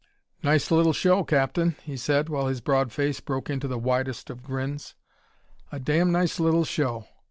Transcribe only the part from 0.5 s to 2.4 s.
little show, Captain," he said,